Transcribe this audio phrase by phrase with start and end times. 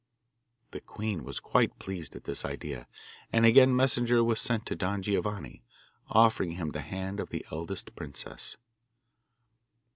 [0.71, 2.87] The queen was quite pleased at this idea,
[3.31, 5.61] and again messenger was sent to Don Giovanni,
[6.07, 8.57] offering him the hand of the eldest princess.